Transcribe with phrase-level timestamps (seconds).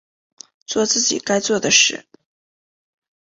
[0.65, 2.07] 作自己该做的事